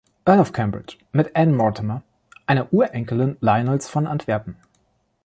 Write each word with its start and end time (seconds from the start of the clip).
Earl 0.25 0.39
of 0.39 0.51
Cambridge, 0.51 0.97
mit 1.11 1.29
Anne 1.35 1.55
Mortimer, 1.55 2.01
einer 2.47 2.73
Urenkelin 2.73 3.37
Lionels 3.39 3.87
von 3.87 4.07
Antwerpen. 4.07 4.55